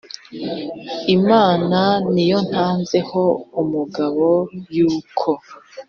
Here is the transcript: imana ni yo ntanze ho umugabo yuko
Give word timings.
imana 1.15 1.79
ni 2.13 2.23
yo 2.29 2.39
ntanze 2.49 2.97
ho 3.09 3.25
umugabo 3.61 4.27
yuko 4.75 5.29